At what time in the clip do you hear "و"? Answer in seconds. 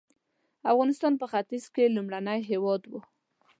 2.87-2.93